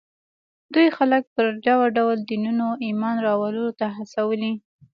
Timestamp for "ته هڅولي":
3.79-4.53